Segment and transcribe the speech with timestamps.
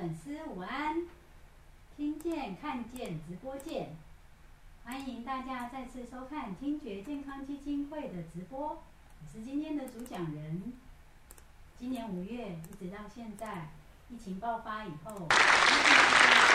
[0.00, 1.06] 粉丝午安，
[1.94, 3.90] 听见看见直播见，
[4.82, 10.72] 欢迎大家再次收看听觉健康基金会的直播，我是今天的主讲人。
[11.78, 13.68] 今年五月一直到现在，
[14.08, 15.28] 疫情爆发以后，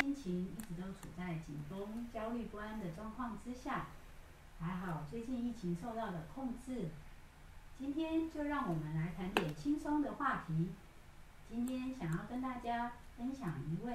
[0.02, 3.86] 心情一直都处在紧绷、焦虑不安的状况之下。
[4.60, 6.90] 还好最近疫情受到了控制。
[7.78, 10.72] 今天就让我们来谈点轻松的话题。
[11.48, 13.94] 今天想要跟大家分享一位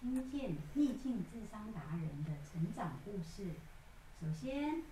[0.00, 3.50] 听见逆境智商达人的成长故事。
[4.20, 4.82] 首先，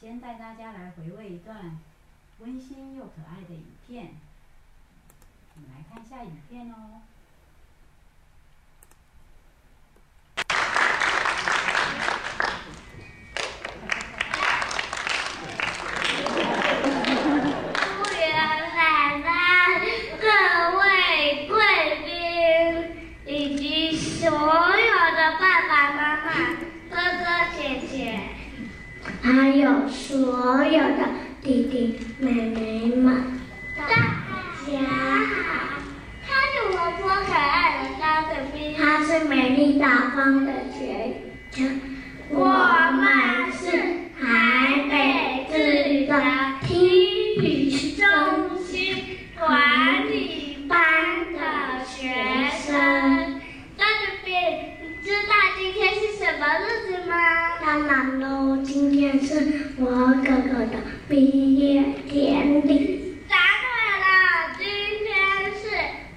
[0.00, 1.78] 先带大家来回味一段
[2.40, 4.14] 温馨又可爱的影片。
[5.54, 7.02] 我们来看一下影片哦。
[29.22, 31.08] 还有所有的
[31.42, 33.40] 弟弟妹妹们，
[33.74, 34.42] 大家好！
[36.26, 41.62] 他是活泼可爱的高德斌，他是美丽大方的学者，
[42.28, 42.44] 我
[42.92, 43.70] 们是
[44.20, 46.12] 台北市的
[46.66, 53.40] 体育中心管理班的学生。
[53.78, 54.34] 高德斌，
[54.82, 57.14] 你知道今天是什么日子吗？
[57.60, 59.86] 当然喽，今天是我
[60.22, 63.16] 哥哥的毕业典礼。
[63.26, 63.66] 答对
[64.00, 64.04] 了，
[64.58, 64.64] 今
[65.02, 65.62] 天是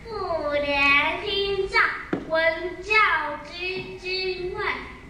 [0.04, 1.82] 妇联听障
[2.28, 2.38] 文
[2.84, 2.94] 教
[3.46, 4.62] 基金会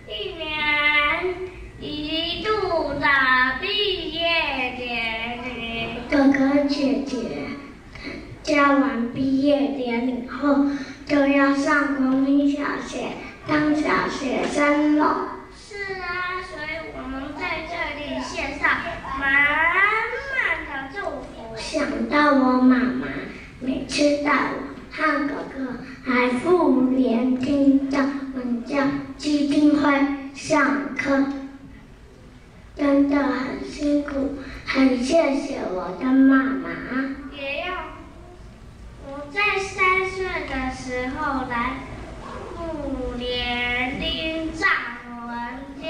[0.08, 0.46] 一年
[1.80, 3.06] 一度的
[3.60, 6.00] 毕业典礼。
[6.10, 7.18] 哥哥姐姐
[8.58, 10.66] 交完毕业典礼后，
[11.06, 13.10] 就要上国民小学
[13.48, 15.44] 当小学生了。
[15.56, 18.68] 是啊，所以我们在这里献上
[19.20, 19.30] 满
[20.34, 21.56] 满的祝福。
[21.56, 23.06] 想到我妈妈
[23.60, 28.80] 每次带我和哥哥来妇联听障文教
[29.20, 29.94] 基金会
[30.34, 31.26] 上课，
[32.76, 36.70] 真的很辛苦，很谢谢我的妈妈。
[37.32, 37.68] 也要
[39.10, 41.78] 我在三岁的时候来
[42.56, 44.70] 妇联听障
[45.28, 45.32] 文
[45.82, 45.88] 教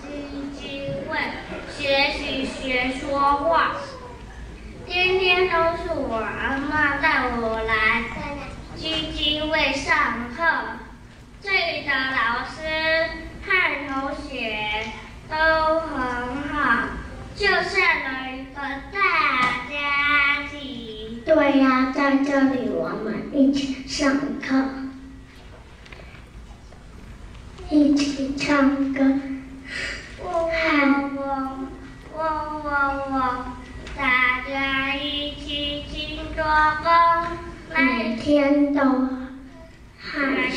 [0.00, 1.18] 基金会
[1.70, 3.76] 学习学说话，
[4.86, 8.04] 天天都是我阿妈带我来
[8.74, 10.42] 基金会上课，
[11.42, 12.56] 这里的老师
[13.46, 13.48] 和
[13.86, 14.56] 同学
[15.30, 16.88] 都很好，
[17.36, 18.60] 就像了一个
[18.90, 18.98] 大
[19.70, 21.22] 家庭。
[21.24, 24.64] 对呀、在这里我们一起上课，
[27.70, 29.20] 一起唱歌，
[30.24, 30.50] 我
[31.14, 31.68] 我
[32.12, 32.20] 我
[32.64, 32.68] 我
[33.12, 33.46] 我，
[33.96, 36.44] 大家一起勤做
[36.82, 36.90] 工，
[37.72, 38.82] 每天都
[40.16, 40.56] 今天开心。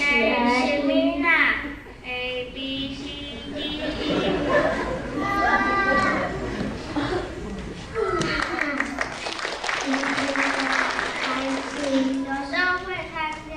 [12.24, 13.14] 有时候会参
[13.50, 13.54] 加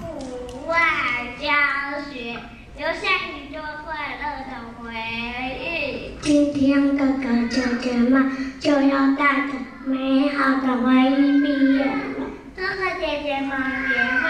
[0.00, 0.72] 户外
[1.38, 1.44] 教
[2.10, 2.38] 学，
[2.78, 4.80] 留下许多快乐的回
[5.60, 6.16] 忆。
[6.22, 9.52] 今天哥哥姐姐们就要带着
[9.84, 11.44] 美好的回忆毕
[11.76, 11.90] 业了。
[12.56, 13.50] 哥哥姐姐们
[13.90, 14.24] 也会，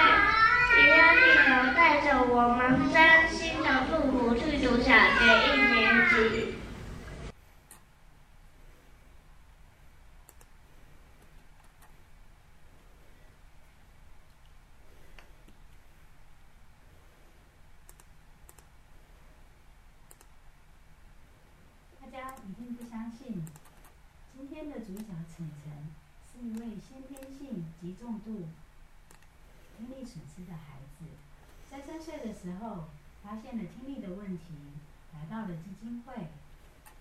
[0.88, 6.54] 也要记得带着我们真心的祝福去读小学一年级。
[22.00, 23.44] 大家一定不相信，
[24.34, 25.04] 今天的主角
[25.37, 25.71] 晨晨
[26.32, 28.48] 是一位先天性极重度
[29.77, 31.04] 听力损失的孩子，
[31.71, 32.89] 在三岁的时候
[33.22, 34.45] 发现了听力的问题，
[35.15, 35.27] 来
[35.89, 36.29] 到了基金会，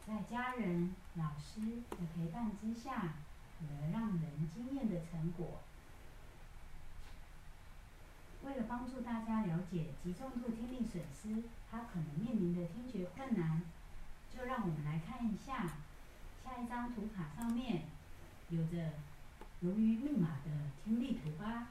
[0.06, 3.16] 在家人、老师的陪伴之下，
[3.62, 5.60] 有了让人惊艳的成果。
[8.44, 13.62] 为了帮助大家了解极重度听力损失，他可能面临的听觉困难，
[14.34, 15.74] 就让我们来看一下
[16.46, 17.84] 下一张图卡上面
[18.50, 18.94] 有着
[19.60, 21.68] 由于密码的听力图吧。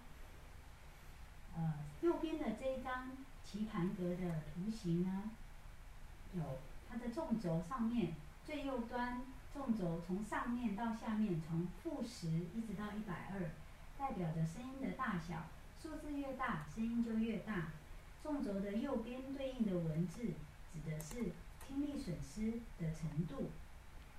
[1.56, 1.72] 呃，
[2.02, 5.30] 右边的这一张棋盘格的图形呢，
[6.34, 6.42] 有
[6.96, 8.14] 它的纵轴上面
[8.46, 9.20] 最右端
[9.52, 13.50] 纵轴从上面到下面，从负十一直到一百二，
[13.98, 15.44] 代表着声音的大小。
[15.82, 17.68] 数字越大，声音就越大。
[18.22, 21.32] 纵轴的右边对应的文字，指的是
[21.66, 23.50] 听力损失的程度。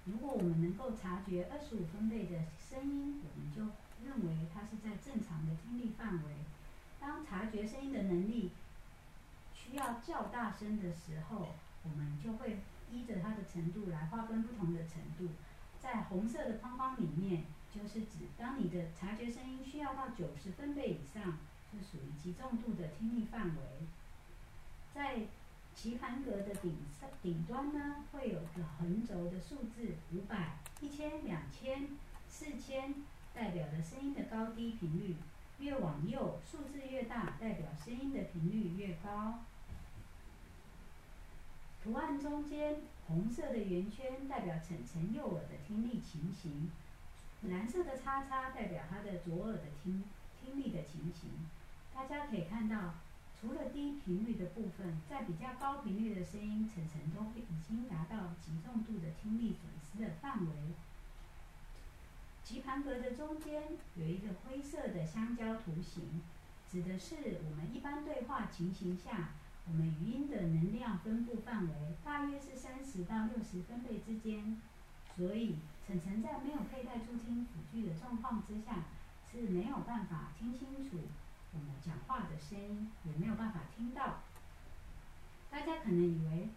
[0.06, 2.38] 如果我们能够察觉二十五分贝的
[2.70, 3.62] 声音，我们就
[4.06, 6.36] 认为它是在正常的听力范围。
[7.00, 8.52] 当察觉声音的能力
[9.54, 11.56] 需要较大声的时候，
[11.90, 12.60] 我们就会
[12.92, 15.34] 依着它的程度来划分不同的程度。
[15.80, 21.38] 在红色的框框里面，就是指当你的察觉声音需要到九十分贝以上，
[21.72, 23.88] 是属于极重度的听力范围。
[24.94, 25.28] 在
[25.76, 31.88] 棋盘格的顶上顶端呢，会有个横轴的数字五百、一千、两千、
[32.28, 32.96] 四千，
[33.34, 35.16] 代表的声音的高低频率。
[35.60, 39.44] 越往右，数字越大，代表声音的频率越高。
[41.88, 46.70] 图案中间红色的圆圈代表晨晨右耳的听力情形，
[47.44, 50.04] 蓝色的叉叉代表他的左耳的听
[50.38, 51.30] 听力的情形。
[51.96, 52.96] 大家可以看到。
[53.40, 60.52] 除了低频率的部分，在比较高频率的声音，晨晨都会已经达到极重度的听力损失的范围。
[62.44, 66.20] 棋盘格的中间有一个灰色的香蕉图形，
[66.68, 69.34] 指的是我们一般对话情形下，
[69.70, 71.74] 我们语音的能量分布范围
[72.04, 74.58] 大约是三十到六十分贝之间。
[75.16, 75.56] 所以，
[75.86, 78.86] 晨晨在没有佩戴助听辅具的状况之下，
[79.32, 81.00] 是没有办法听清楚。
[81.54, 84.20] 我们讲话的声音也没有办法听到。
[85.50, 86.50] 大家可能以为，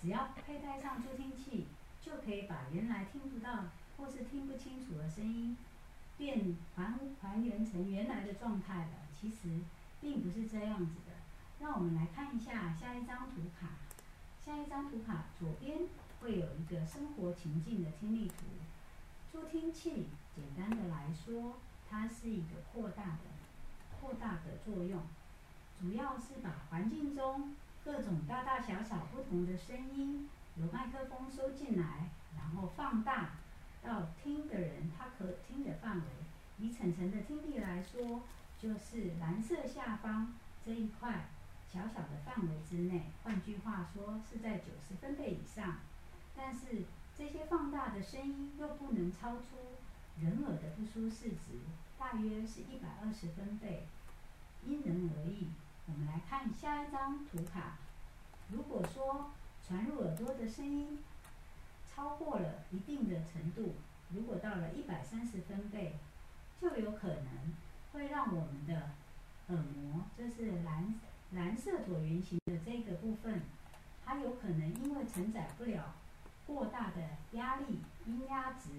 [0.00, 1.66] 只要佩戴上助听器，
[2.02, 3.64] 就可以把原来听不到
[3.96, 5.56] 或是听不清楚的声音，
[6.18, 8.92] 变还还原成原来的状态了。
[9.18, 9.60] 其实
[10.00, 11.11] 并不是这样子的。
[11.62, 13.68] 让我们来看一下下一张图卡。
[14.44, 15.82] 下一张图卡左边
[16.20, 18.34] 会有一个生活情境的听力图。
[19.30, 23.20] 助听器简单的来说，它是一个扩大的。
[24.00, 25.00] 扩大的作用，
[25.80, 27.54] 主要是把环境中
[27.84, 33.36] 各种大大小小不同的声音，由麦克风收进来，然后放大
[33.80, 36.04] 到听的人他可听的范围。
[36.58, 38.22] 以晨晨的听力来说，
[38.58, 40.34] 就是蓝色下方
[40.66, 41.28] 这一块
[41.72, 43.04] 小小的范围之内。
[43.22, 45.76] 换句话说，是在九十分贝以上。
[46.36, 46.84] 但是
[47.16, 49.44] 这些放大的声音又不能超出
[50.20, 51.60] 人耳的不舒适值。
[51.98, 53.86] 大约是一百二十分贝，
[54.66, 55.48] 因人而异。
[55.86, 57.78] 我们来看下一张图卡。
[58.50, 59.30] 如果说
[59.66, 60.98] 传入耳朵的声音
[61.88, 63.76] 超过了一定的程度，
[64.10, 65.94] 如果到了一百三十分贝，
[66.60, 67.54] 就有可能
[67.92, 68.90] 会让我们的
[69.48, 70.94] 耳膜，就是蓝
[71.34, 73.42] 蓝色椭圆形的这个部分，
[74.04, 75.94] 它有可能因为承载不了
[76.46, 76.96] 过大的
[77.32, 78.70] 压力音压值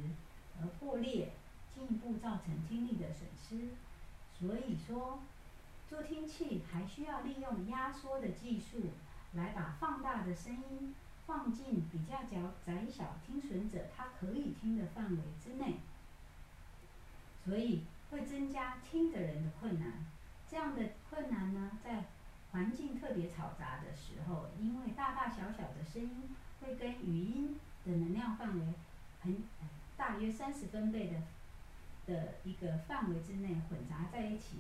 [0.59, 1.33] 而破裂。
[1.75, 3.69] 进一步造成听力的损失，
[4.31, 5.23] 所以说
[5.89, 8.91] 助听器还需要利用压缩的技术，
[9.33, 10.94] 来把放大的声音
[11.25, 15.79] 放进比较较窄小听损者他可以听的范围之内，
[17.44, 20.05] 所以会增加听的人的困难。
[20.47, 22.03] 这样的困难呢，在
[22.53, 28.65] 环境特别嘈杂的时候，因为大大小小的声音会跟语音的能量范围
[29.21, 29.44] 很
[29.97, 31.21] 大约三十分贝的。
[32.05, 34.57] 的一个范围之内混杂在一起，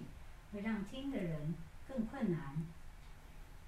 [0.53, 1.53] 会让听的人
[1.85, 2.55] 更困难。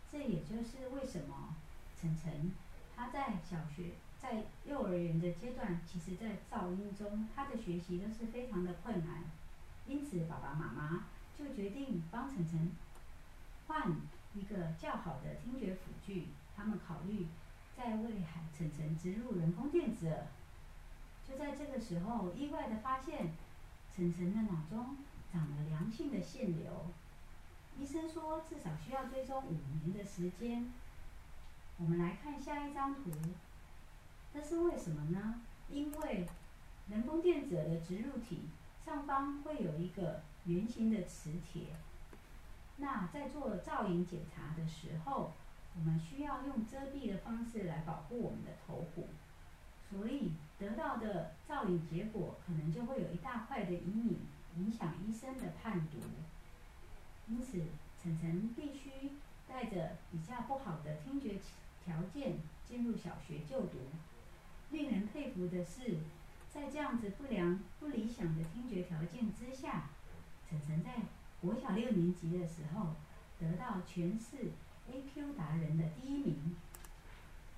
[0.09, 1.53] 这也就是为什么
[1.99, 2.53] 晨晨
[2.95, 9.25] 他在小学、在幼儿园的阶段，其实在噪音中他的学习都是非常的困难。
[9.87, 12.71] 因此，爸爸妈妈就决定帮晨晨
[13.67, 13.95] 换
[14.33, 16.27] 一个较好的听觉辅具。
[16.55, 17.27] 他们考虑
[17.75, 20.27] 在为海晨晨植入人工电子耳。
[21.27, 23.33] 就在这个时候，意外的发现。
[23.95, 24.97] 晨晨的脑中
[25.31, 26.87] 长了良性的腺瘤，
[27.79, 29.53] 医生说至少需要追踪五
[29.85, 30.69] 年的时间。
[31.77, 33.09] 我们来看下一张图，
[34.33, 35.35] 这是为什么呢？
[35.69, 36.27] 因为
[36.89, 38.49] 人工电子的植入体
[38.83, 41.67] 上方会有一个圆形的磁铁，
[42.77, 45.33] 那在做造影检查的时候，
[45.75, 49.07] 我们需要用遮蔽的方式来保护我们的头骨。
[49.89, 54.19] 所以得到的造影结果可能就会有一大块的阴影，
[54.57, 55.99] 影响医生的判读。
[57.27, 57.63] 因此，
[58.01, 59.11] 晨晨必须
[59.47, 61.39] 带着比较不好的听觉
[61.83, 63.77] 条件进入小学就读。
[64.71, 65.99] 令人佩服的是，
[66.51, 69.89] 在这样子不良、不理想的听觉条件之下，
[70.49, 70.95] 晨晨在
[71.45, 72.95] 国小六年级的时候
[73.39, 74.51] 得到全市
[74.91, 76.55] A Q 达人的第一名。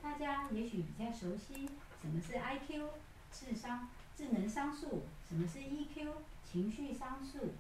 [0.02, 1.70] 大家也许比较熟悉。
[2.02, 2.90] 什么是 I.Q.
[3.32, 5.04] 智商、智能商数？
[5.28, 6.14] 什么是 E.Q.
[6.44, 7.54] 情绪商数？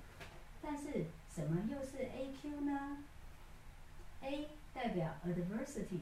[0.62, 2.98] 但是什么又是 AQ 呢
[4.22, 6.02] ？A 代表 adversity，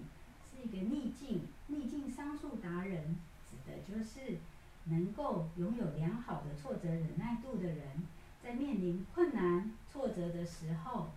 [0.49, 3.15] 是一个逆境，逆境商数达人，
[3.49, 4.39] 指的就是
[4.85, 8.05] 能够拥有良好的挫折忍耐度的人，
[8.43, 11.07] 在面临困难挫折的时候，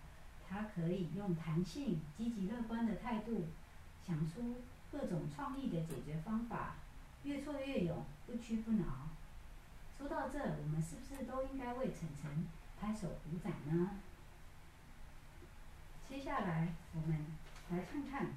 [0.48, 3.46] 他可以用弹性、积极乐观的态度，
[4.06, 4.58] 想出
[4.92, 6.76] 各种创意的解决方法，
[7.24, 8.84] 越挫越勇，不屈不挠。
[9.98, 12.46] 说到这，我们是不是都应该为晨晨
[12.80, 13.90] 拍手鼓掌呢？
[16.08, 17.26] 接下来，我们
[17.70, 18.28] 来看看，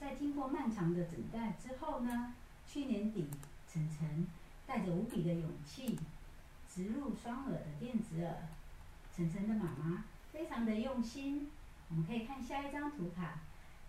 [0.00, 2.34] 在经过漫长的等待之后呢，
[2.66, 3.30] 去年底，
[3.72, 4.26] 晨晨
[4.66, 5.96] 带着无比的勇气，
[6.68, 8.34] 植入双耳的电子耳。
[9.20, 11.50] 晨晨的妈妈非常的用心，
[11.90, 13.40] 我们可以看下一张图卡，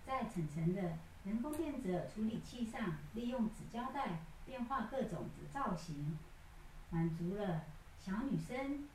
[0.05, 6.17] 在晨晨的人工电子处理器上，利用纸胶带变化各种的造型，
[6.89, 7.63] 满足了
[7.97, 8.89] 小女生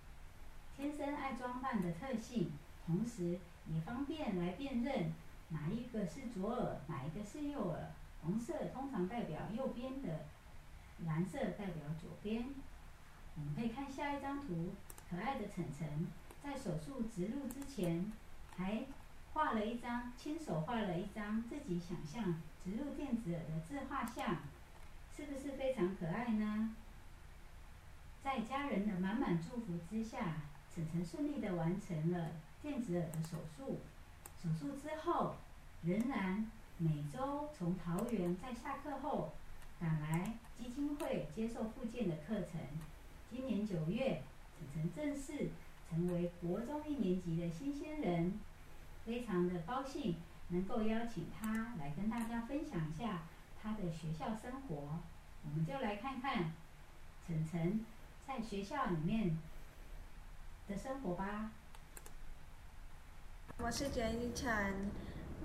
[0.76, 2.52] 天生爱装扮的特性，
[2.84, 3.38] 同时
[3.72, 5.14] 也方便来辨认
[5.48, 7.92] 哪一个是左耳，哪一个是右耳。
[8.22, 10.26] 红色通常代表右边的，
[11.06, 12.46] 蓝色代表左边。
[13.36, 14.74] 我们可以看下一张图，
[15.08, 16.06] 可爱的晨晨
[16.46, 18.12] 在手术植入之前，
[18.56, 18.84] 还
[19.34, 24.36] 画了一张，亲手画了一张自己想象植入电子耳的自画像，
[25.14, 26.76] 是不是非常可爱呢？
[28.22, 30.36] 在家人的满满祝福之下，
[30.72, 32.30] 晨晨顺利的完成了
[32.62, 33.80] 电子耳的手术。
[34.40, 35.34] 手术之后，
[35.82, 36.48] 仍然
[36.78, 39.32] 每周从桃园在下课后
[39.80, 42.60] 赶来基金会接受复健的课程。
[43.32, 44.22] 今年九月，
[44.56, 45.50] 晨晨正式
[45.88, 48.38] 成为国中一年级的新鲜人，
[49.04, 50.16] 非常的高兴
[50.48, 53.22] 能够邀请他来跟大家分享一下
[53.62, 55.00] 他的学校生活。
[55.44, 56.52] 我们就来看看
[57.26, 57.84] 晨晨
[58.26, 59.38] 在学校里面
[60.68, 61.50] 的生活吧。
[63.58, 64.90] 我是简一晨，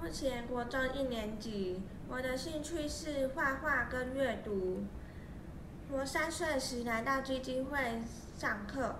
[0.01, 1.81] 目前国中一年级。
[2.09, 4.83] 我的兴趣是画画跟阅读。
[5.89, 8.01] 我三岁时来到基金会
[8.37, 8.99] 上课，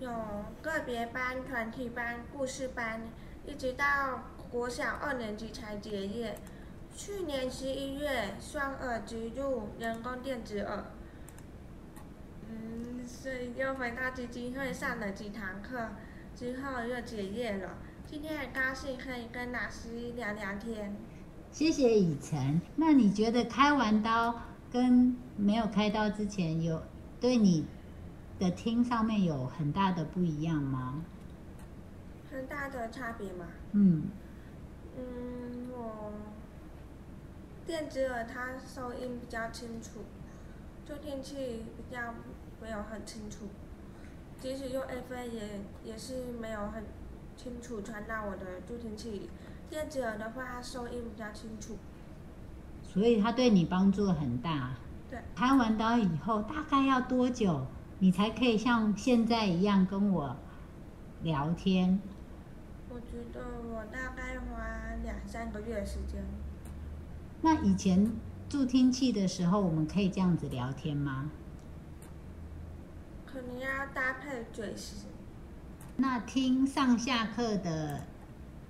[0.00, 0.08] 有
[0.62, 3.02] 个别班、团体班、故事班，
[3.46, 6.38] 一直到国小二年级才结业。
[6.96, 10.84] 去年十一月，双耳植入人工电子耳，
[12.48, 15.90] 嗯，所以又回到基金会上了几堂课。
[16.34, 17.76] 之后又结业了。
[18.06, 20.96] 今天很高兴可以跟老师聊聊天。
[21.52, 22.58] 谢谢以晨。
[22.76, 24.40] 那你觉得开完刀
[24.72, 26.82] 跟没有开刀之前有
[27.20, 27.66] 对你
[28.40, 31.04] 的听上面有很大的不一样吗？
[32.32, 33.46] 很大的差别吗？
[33.72, 34.04] 嗯。
[34.96, 36.12] 嗯，我
[37.66, 40.00] 电子耳它收音比较清楚，
[40.86, 42.14] 助听器比较
[42.62, 43.46] 没有很清楚。
[44.40, 46.84] 即使用 FA 也也是没有很
[47.36, 49.30] 清楚传到我的助听器里，
[49.68, 51.76] 电子耳的话收音比较清楚，
[52.82, 54.70] 所以它对你帮助很大。
[55.10, 55.20] 对。
[55.36, 57.66] 开完刀以后大概要多久，
[58.00, 60.36] 你才可以像现在一样跟我
[61.22, 62.00] 聊天？
[62.88, 63.40] 我觉得
[63.72, 66.24] 我大概花两三个月时间。
[67.42, 68.10] 那以前
[68.48, 71.30] 助听器的时候，我们可以这样子聊天吗？
[73.26, 75.08] 可能要搭配嘴型。
[75.96, 78.04] 那听上下课的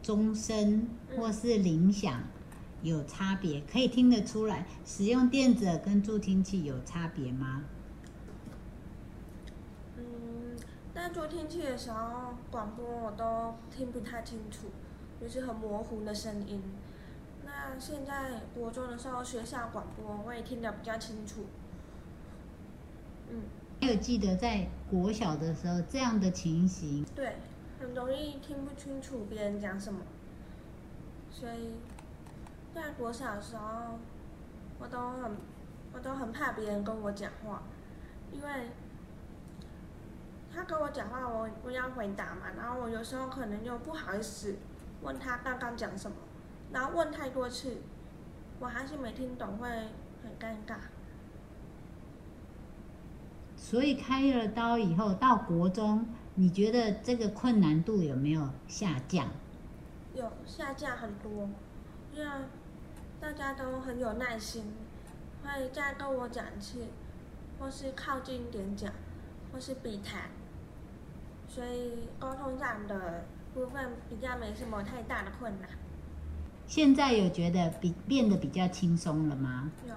[0.03, 2.25] 钟声或是铃响
[2.83, 4.67] 有差别，可以听得出来。
[4.85, 7.63] 使用电子耳跟助听器有差别吗？
[9.97, 10.57] 嗯，
[11.11, 14.69] 戴助听器的时候，广播我都听不太清楚，
[15.21, 16.63] 就是很模糊的声音。
[17.45, 21.47] 那现在国中的时候，学校广播我也听得比较清楚。
[23.29, 23.43] 嗯。
[23.81, 27.39] 还有记得在国小的时候这样的情形，对，
[27.81, 29.99] 很容易听不清楚别人讲什么，
[31.33, 31.73] 所以
[32.73, 33.99] 在国小的时候，
[34.79, 35.33] 我都很
[35.93, 37.63] 我都很怕别人跟我讲话，
[38.31, 38.49] 因为
[40.55, 44.57] 他跟我讲话，我我要回答嘛，然后我有时候可能又不好意思
[45.03, 46.17] 问他刚刚讲什么，
[46.73, 47.79] 然后问太多次，
[48.59, 50.77] 我还是没听懂，会很尴尬。
[53.57, 59.29] 所以开了刀以后到国中，你觉得这个困难度有没有下降？
[60.15, 61.49] 有下降很多，
[62.13, 62.31] 因为
[63.21, 64.75] 大家都很有耐心，
[65.45, 66.81] 会再跟我讲一次，
[67.59, 68.93] 或是靠近一点讲，
[69.53, 70.31] 或是比谈，
[71.53, 75.69] 所以沟通上的部分比较没什么太大的困难。
[76.69, 79.69] 现在有觉得比变得比较轻松了吗？
[79.85, 79.93] 有。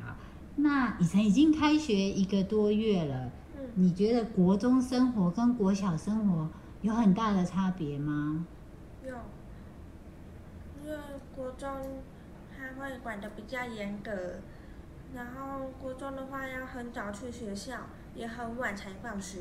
[0.00, 0.14] 好
[0.54, 6.48] 那以前已经开学一个多月了，嗯，你觉得国中生活跟国小生活
[6.82, 8.46] 有很大的差别吗？
[9.04, 9.16] 有，
[10.84, 10.96] 因为
[11.34, 11.68] 国中
[12.56, 14.12] 他会管的比较严格，
[15.12, 19.40] 然后国中的话要很早去学校，也很晚才放学，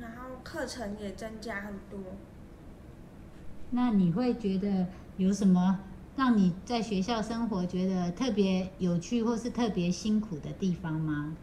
[0.00, 2.00] 然后课程也增加很多。
[3.70, 4.86] 那你会觉得
[5.16, 5.80] 有什么
[6.16, 11.36] 让你在学校生活觉得特别有趣或是特别辛苦的地方吗？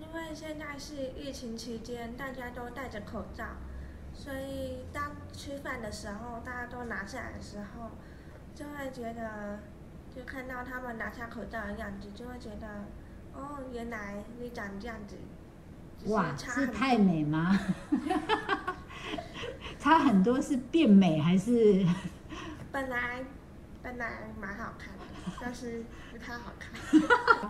[0.00, 3.44] 因为现在是疫情期间，大家都戴着口罩，
[4.14, 7.90] 所以当吃饭的时候，大家都拿下来的时候，
[8.54, 9.60] 就会觉得，
[10.14, 12.66] 就看到他们拿下口罩的样子，就会觉得，
[13.34, 15.35] 哦，原来你长这样子，只
[16.06, 17.58] 哇，是太美吗？
[19.78, 21.84] 差很多是变美还是？
[22.72, 23.24] 本来
[23.82, 25.04] 本来蛮好看的，
[25.40, 27.00] 但是不太好看。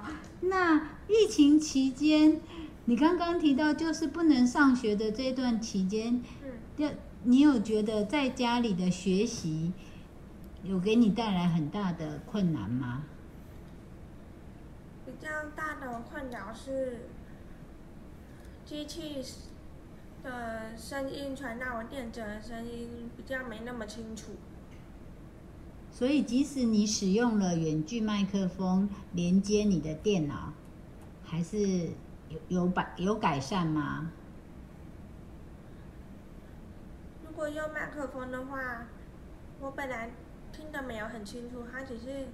[0.41, 2.41] 那疫情期间，
[2.87, 6.91] 你刚刚提到就是不能上学的这段期间，嗯，要
[7.25, 9.73] 你有觉得在家里的学习
[10.63, 13.05] 有给你带来很大的困难吗？
[15.07, 17.09] 比较大的困扰是，
[18.66, 19.25] 机器
[20.25, 24.32] 的声音传到我电子的声音比较没那么清楚。
[25.88, 30.52] 所以即使你使用了远距麦克风连接你的电脑，
[31.25, 31.90] 还是
[32.28, 34.11] 有有改有改善吗？
[37.25, 38.88] 如果用麦克风的话，
[39.61, 40.11] 我本来
[40.52, 42.26] 听的没有很清楚，它只是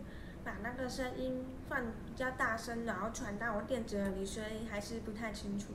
[0.42, 5.66] 把那个声音放比较大声，然后传到我电子耳里，所以还是不太清楚，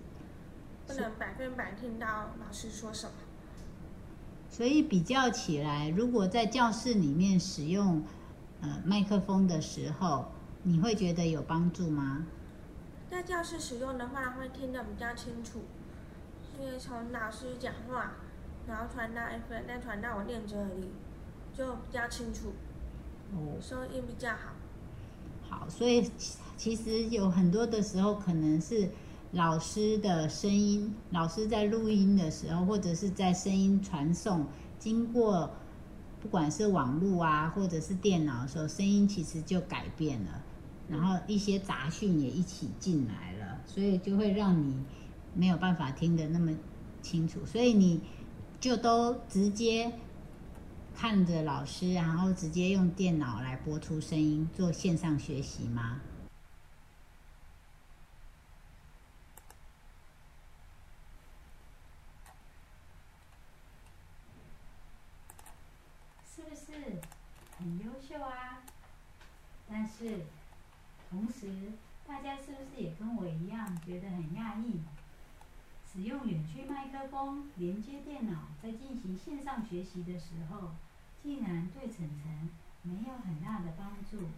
[0.87, 3.13] 不能百分百听到老师说什么。
[4.49, 8.03] 所以比较起来，如果在教室里面使用
[8.61, 10.31] 呃麦克风的时候，
[10.63, 12.25] 你会觉得有帮助吗？
[13.11, 15.61] 在教室使用的话，会听得比较清楚，
[16.59, 18.13] 因为从老师讲话，
[18.67, 20.91] 然后传到 FM，再传到我电子耳里，
[21.53, 22.53] 就比较清楚，
[23.33, 24.53] 哦，收音比较好。
[25.49, 28.89] 好，所以其其实有很多的时候可能是
[29.37, 34.47] 老师的声音，老师在录音的时候，或者是在声音传送
[34.79, 35.51] 经过，
[36.19, 40.41] 不管是网络啊，或者是电脑的时候，声音其实就改变了，
[40.89, 44.83] 然后一些杂讯也一起进来了，所以就会让你
[45.35, 46.51] 没有办法听得那么
[47.03, 48.01] 清楚，所以你
[48.59, 49.93] 就都直接
[50.95, 56.01] 看着老师，然后直接用电脑来播出声音做线上学习吗？
[66.35, 66.99] 是不是
[67.57, 68.61] 很优秀啊？
[69.79, 70.21] 但是
[71.07, 71.73] 同时，
[72.07, 74.81] 大家是不是也跟我一样觉得很讶异？
[75.85, 80.71] 使用远距麦克风连接电脑，在进行线上学习的时候，
[81.21, 82.49] 竟然对晨晨
[82.81, 84.29] 没有很大的帮助。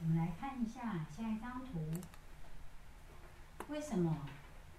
[0.00, 1.88] 我们来看一下下一张图，
[3.68, 4.26] 为什么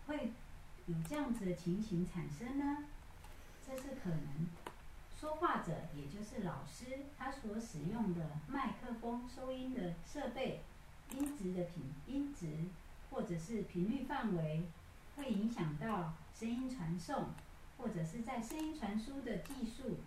[0.07, 0.33] 会
[0.87, 2.83] 有这样子的情形产生呢？
[3.65, 4.47] 这是可能
[5.19, 10.61] 说话者，也就是老师，他所使用的麦克风收音的设备
[11.11, 12.47] 音质的频音质
[13.09, 14.63] 或者是频率范围，
[15.15, 17.29] 会影响到声音传送，
[17.77, 19.97] 或者是在声音传输的技术，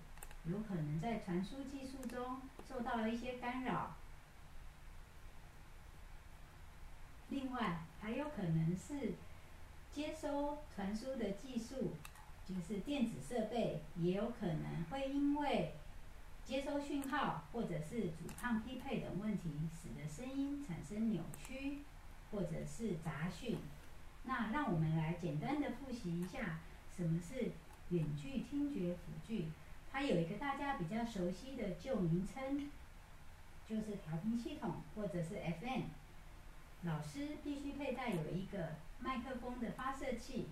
[0.45, 3.97] 有可能在传输技术中受到了一些干扰。
[7.31, 9.15] 另外，还有可能是
[9.93, 11.95] 接收传输的技术，
[12.55, 15.75] 就是电子设备，也有可能会因为
[16.45, 21.79] 接收讯号或者是阻抗匹配等问题，使得声音产生扭曲
[22.33, 23.59] 或者是杂讯。
[24.25, 26.59] 那让我们来简单的复习一下，
[26.97, 27.53] 什么是
[27.91, 29.47] 远距听觉辅具？
[29.93, 32.71] 它有一个大家比较熟悉的旧名称，
[33.69, 35.83] 就是调频系统或者是 FM。
[36.83, 40.49] 老师必须佩戴有一个麦克风的发射器，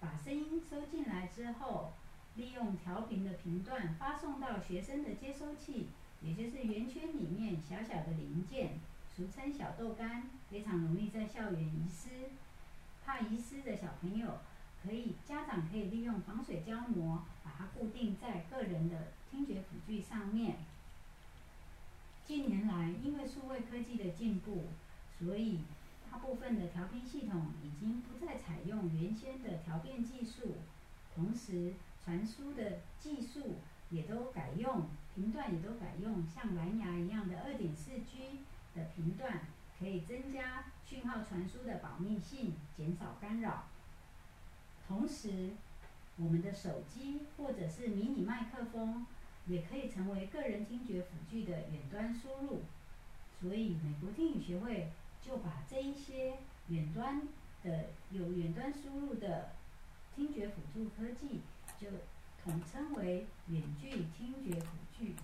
[0.00, 1.92] 把声音收进来之后，
[2.34, 5.88] 利用调频的频段发送到学生的接收器，
[6.22, 8.78] 也就是圆圈里面小小的零件，
[9.14, 12.30] 俗称小豆干，非常容易在校园遗失。
[13.04, 14.40] 怕遗失的小朋友，
[14.82, 20.56] 可以家长可以利用防水胶膜把它固定在个人的听觉辅具上面。
[22.26, 24.64] 近年来，因为数位科技的进步，
[25.18, 25.60] 所以
[26.16, 30.56] 部分的调频系统已经不再采用原先的调变技术，
[31.14, 31.74] 同时
[32.04, 33.56] 传输的技术
[33.90, 38.40] 也都改用频段也都改用像蓝牙一样的二点四 G
[38.74, 39.40] 的频段，
[39.78, 43.64] 可以增加讯号传输的保密性，减少干扰。
[44.86, 45.50] 同时，
[46.16, 49.06] 我们的手机或者是迷你麦克风
[49.46, 52.62] 也可以成为个人听觉辅具的远端输入。
[53.40, 54.90] 所以，美国听语学会
[55.26, 57.22] 就把这一些远端
[57.64, 59.50] 的有远端输入的
[60.14, 61.40] 听觉辅助科技，
[61.80, 61.88] 就
[62.42, 65.16] 统称为远距听觉辅具。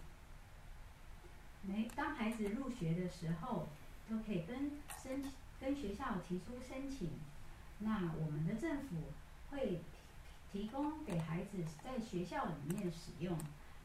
[1.63, 3.69] 每当孩子入学的时候，
[4.11, 7.11] 都可以跟申请跟学校提出申请。
[7.79, 8.97] 那我们的政府
[9.51, 9.81] 会
[10.51, 13.39] 提供给孩子在学校里面使用。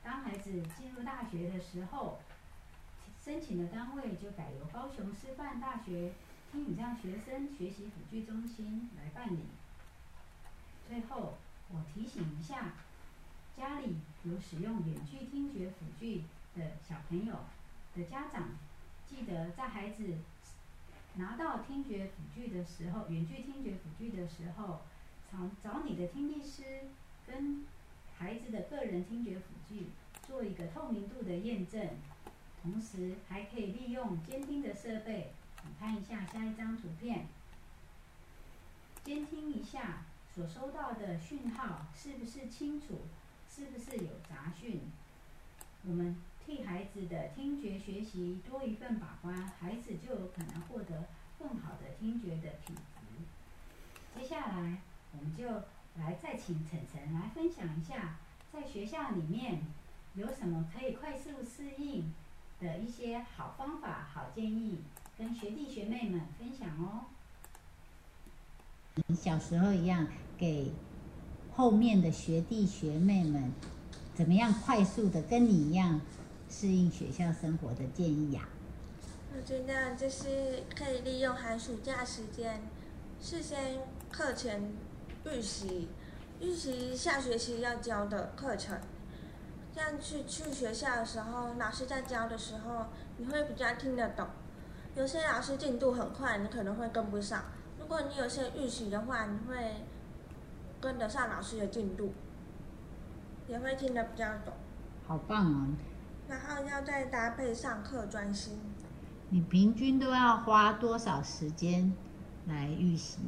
[0.03, 2.19] 当孩子进入大学的时候，
[3.27, 6.13] 申请的单位就改由高雄师范大学
[6.49, 9.39] 听语障学生学习辅具中心来办理。
[10.87, 11.37] 最后，
[11.69, 12.75] 我提醒一下，
[13.57, 16.23] 家里有使用远距听觉辅具
[16.55, 17.39] 的小朋友
[17.97, 18.51] 的家长，
[19.05, 20.19] 记得在孩子
[21.15, 24.79] 拿到听觉辅具的时候，远距听觉辅具的时候，
[25.29, 26.63] 找找你的听力师
[27.27, 27.65] 跟
[28.17, 29.87] 孩子的个人听觉辅具
[30.25, 31.89] 做一个透明度的验证。
[32.67, 35.32] 同时还可以利用监听的设备，
[35.63, 37.25] 你看一下下一张图片，
[39.06, 40.03] 监听一下
[40.36, 43.03] 所收到的讯号是不是清楚，
[43.49, 44.82] 是不是有杂讯。
[45.86, 51.08] 我们替孩子的听觉学习多一份把关，孩子就有可能获得
[51.39, 54.19] 更好的听觉的品质。
[54.19, 54.82] 接下来，
[55.13, 55.47] 我们就
[55.95, 58.17] 来再请晨晨来分享一下，
[58.51, 59.62] 在学校里面
[60.15, 62.13] 有什么可以快速适应。
[62.59, 64.79] 的一些好方法、好建议，
[65.17, 67.05] 跟学弟学妹们分享哦。
[69.15, 70.71] 小时候一样，给
[71.53, 73.51] 后面的学弟学妹们
[74.15, 76.01] 怎么样快速的跟你一样
[76.49, 78.49] 适应学校生活的建议呀？
[79.35, 82.59] 我觉得就是可以利用寒暑假时间，
[83.21, 83.77] 事先
[84.09, 84.73] 课前
[85.25, 85.89] 预习，
[86.41, 88.79] 预习下学期要教的课程。
[89.77, 92.87] 这样去去学校的时候，老师在教的时候，
[93.17, 94.27] 你会比较听得懂。
[94.95, 97.43] 有些老师进度很快，你可能会跟不上。
[97.79, 99.85] 如果你有些预习的话，你会
[100.81, 102.11] 跟得上老师的进度，
[103.47, 104.51] 也会听得比较懂。
[105.05, 105.67] 好棒哦！
[106.27, 108.59] 然后要再搭配上课专心。
[109.29, 111.93] 你平均都要花多少时间
[112.47, 113.19] 来预习？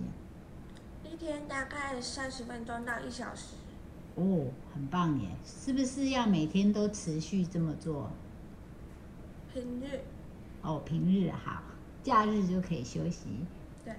[1.04, 3.54] 一天大概三十分钟到一小时。
[4.20, 5.30] 哦，很棒耶！
[5.46, 8.12] 是不是要每天都持续这么做？
[9.54, 10.02] 平日。
[10.62, 11.64] 哦，平日好，
[12.04, 13.30] 假日就可以休息。
[13.86, 13.96] 对。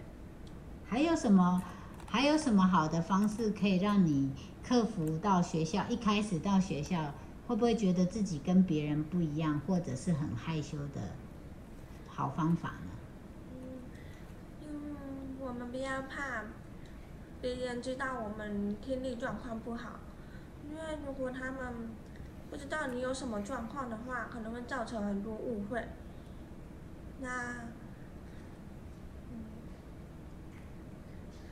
[0.86, 1.62] 还有什么？
[2.06, 4.30] 还有什么好的方式可以让你
[4.62, 5.88] 克服到学校？
[5.88, 7.14] 一开始到学校，
[7.46, 11.00] 会不会觉得自己跟别人不一样，或者是很害羞的？
[12.08, 12.90] 好方法呢？
[13.54, 14.96] 嗯，嗯，
[15.40, 16.44] 我们不要怕
[17.40, 19.98] 别人知道我们听力状况不好。
[20.70, 21.90] 因为如果他们
[22.48, 25.88] 不知道你有什么状况的话，可能会造成很多误会。
[27.20, 27.68] 那，
[29.30, 29.44] 嗯，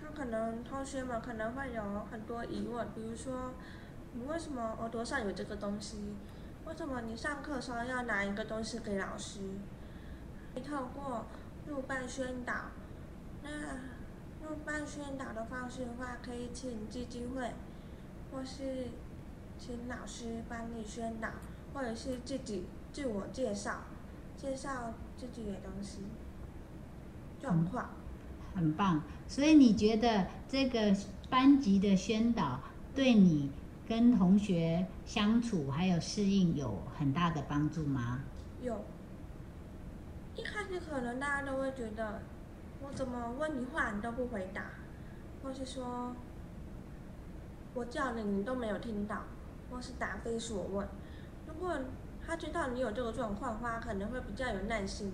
[0.00, 3.52] 他可能同学们可能会有很多疑问，比如说，
[4.12, 6.14] 你为什么耳朵上有这个东西？
[6.64, 9.40] 为什么你上课时候要拿一个东西给老师？
[10.54, 11.26] 你透过
[11.66, 12.54] 录办宣导，
[13.42, 13.48] 那
[14.46, 17.52] 录办宣导的方式的话，可以请基金会，
[18.32, 18.86] 或是。
[19.58, 21.28] 请老师帮你宣导，
[21.74, 23.82] 或者是自己自我介绍，
[24.36, 25.98] 介绍自己的东西
[27.40, 27.90] 状况，
[28.54, 29.02] 很棒。
[29.26, 30.96] 所以你觉得这个
[31.28, 32.60] 班级的宣导
[32.94, 33.50] 对你
[33.86, 38.20] 跟同学相处还有适应有很大的帮助吗？
[38.62, 38.84] 有。
[40.36, 42.22] 一开始可能大家都会觉得，
[42.80, 44.70] 我怎么问你话你都不回答，
[45.42, 46.14] 或是说
[47.74, 49.24] 我叫你你都没有听到。
[49.70, 50.86] 或是答非所问。
[51.46, 51.78] 如果
[52.26, 55.12] 他知道你有这个状况的话，可能会比较有耐心，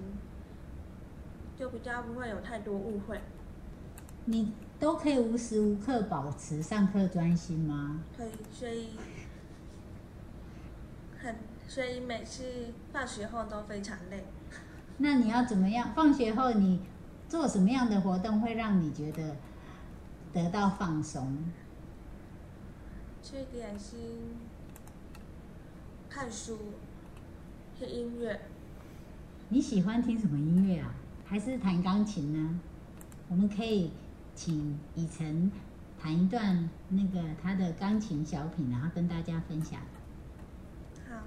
[1.57, 3.21] 就比较不会有太多误会。
[4.25, 8.01] 你都可以无时无刻保持上课专心吗？
[8.17, 8.90] 可以，所以
[11.23, 11.37] 很，
[11.69, 14.25] 所以每次放学后都非常累。
[14.99, 15.93] 那你要怎么样？
[15.95, 16.81] 放学后你
[17.29, 19.37] 做什么样的活动会让你觉得
[20.33, 21.53] 得到放松？
[23.23, 24.37] 吃点心，
[26.14, 26.57] 看书，
[27.77, 28.40] 听音乐。
[29.48, 30.94] 你喜欢听什么音乐啊？
[31.27, 32.61] 还是弹钢琴呢？
[33.29, 33.90] 我们可以
[34.33, 35.50] 请以晨
[36.00, 39.81] 弹一段那个他的钢琴小品，然后跟大家分享。
[41.11, 41.24] 好。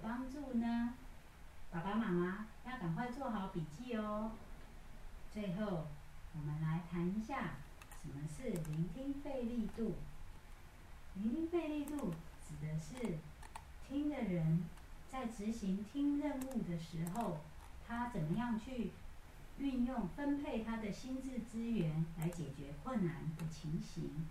[0.00, 0.94] 帮助呢？
[1.70, 4.32] 爸爸妈妈要赶快做好笔记哦。
[5.32, 5.86] 最后，
[6.34, 7.56] 我们来谈一下
[8.00, 9.96] 什么是聆听费力度。
[11.16, 12.14] 聆听费力度
[12.46, 13.18] 指的是
[13.88, 14.62] 听的人
[15.10, 17.38] 在执行听任务的时候，
[17.88, 18.92] 他怎么样去
[19.58, 24.24] 运用分配他的心智资源来解决困难的情形。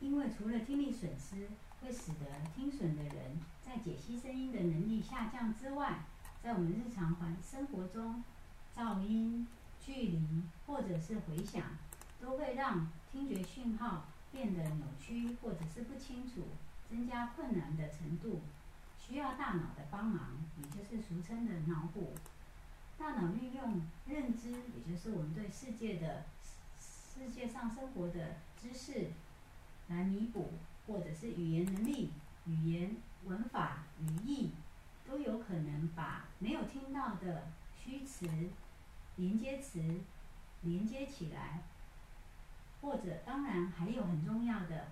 [0.00, 1.46] 因为除了听力损失
[1.80, 2.26] 会使得
[2.56, 6.00] 听损的人在解析声音的能力下降之外，
[6.42, 8.24] 在我们日常环生活中，
[8.76, 9.46] 噪音、
[9.88, 10.20] 距离
[10.66, 11.62] 或者是回响，
[12.20, 16.42] 都会让听觉讯号变得扭曲或者是不清楚，
[16.90, 18.42] 增加困难的程度，
[19.00, 22.12] 需要大脑的帮忙，也就是俗称的脑补。
[22.98, 26.26] 大脑运用认知，也就是我们对世界的
[26.78, 29.12] 世界上生活的知识。
[29.88, 30.50] 来弥补，
[30.86, 32.10] 或者是语言能力、
[32.44, 34.50] 语言文法、语义，
[35.08, 38.28] 都有可能把没有听到的虚词、
[39.18, 39.78] 连接词
[40.62, 41.62] 连接起来，
[42.80, 44.88] 或者当然还有很重要的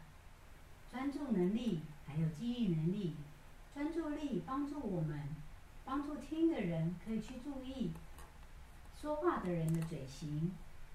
[0.93, 3.15] 专注能力，还有记忆能力。
[3.75, 5.29] 专注力帮助我们，
[5.85, 7.93] 帮助听的人可以去注意
[9.01, 10.53] 说话的人的嘴型，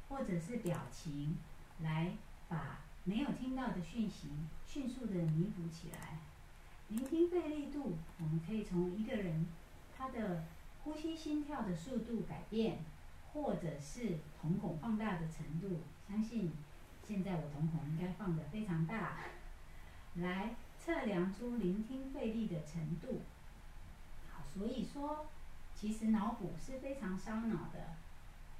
[0.10, 1.38] 或者是表情，
[1.82, 2.12] 来
[2.48, 2.80] 把。
[3.04, 4.28] 没有听到的讯息，
[4.67, 6.20] 迅速的弥补起来。
[6.89, 9.48] 聆听费力度，我们可以从一个人
[9.98, 10.44] 他的
[10.84, 12.78] 呼吸、心跳的速度改变，
[13.34, 15.82] 或者是瞳孔放大的程度。
[16.08, 16.52] 相信
[17.08, 19.17] 现在我瞳孔应该放的非常大，
[20.15, 23.22] 来测量出聆听费力的程度。
[24.30, 25.28] 好，所以说，
[25.76, 27.96] 其实脑补是非常烧脑的。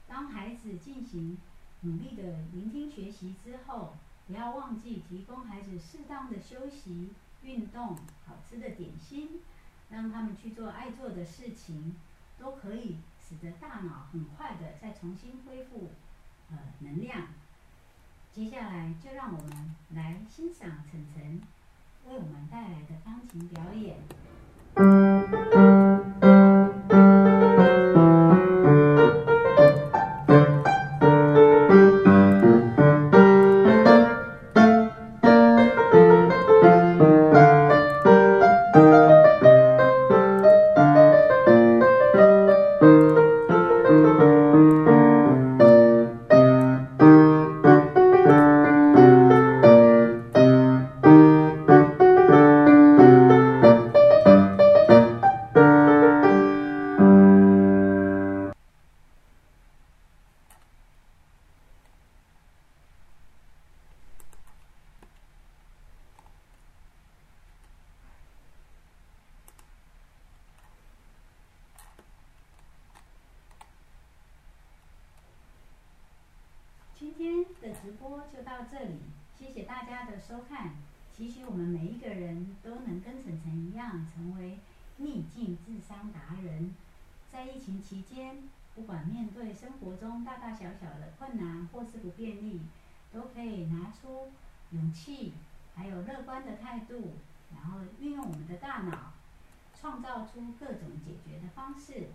[0.08, 1.38] 当孩子进行
[1.82, 3.96] 努力的聆听学习之后，
[4.28, 7.12] 不要忘记提供孩子适当的休息、
[7.44, 9.42] 运动、好吃的点心，
[9.90, 11.96] 让他们去做爱做的事情，
[12.38, 12.98] 都可以
[13.32, 15.91] 使得大脑很快的再重新恢复
[16.50, 17.28] 呃能量。
[18.34, 21.41] 接下来就让我们来欣赏晨晨
[22.08, 23.98] 为我们带来的钢琴表演。
[77.60, 79.00] 的直播就到这里，
[79.38, 80.74] 谢谢大家的收看。
[81.12, 84.60] 期许我们每一个人都能跟晨晨一样，成为
[84.98, 86.74] 逆境智商达人。
[87.32, 88.38] 在疫情期间，
[88.76, 92.62] 不管面对生活中大大小小的困难或是不便利，
[93.12, 94.32] 都可以拿出
[94.72, 95.34] 勇气，
[95.76, 97.14] 还有乐观的态度，
[97.54, 99.14] 然后运用我们的大脑，
[99.80, 102.08] 创造出各种解决的方式。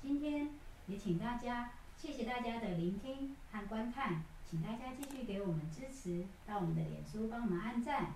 [0.00, 0.50] 今天
[0.86, 1.72] 也请大家。
[1.96, 8.12] 谢谢大家的聆听和观看，请大家继续给我们支持，到我们的脸书帮我们按赞，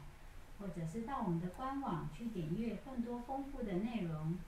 [0.61, 4.39] 或者是到我们的官网去点阅更多丰富的内容，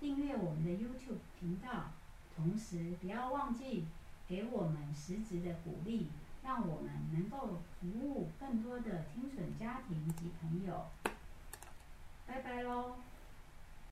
[0.00, 1.90] 订阅我们的 YouTube 频道，
[2.34, 3.84] 同时不要忘记
[4.26, 6.08] 给我们实质的鼓励，
[6.42, 10.86] 让我们能够服务更多的听损家庭及朋友。
[12.26, 12.96] 拜拜喽。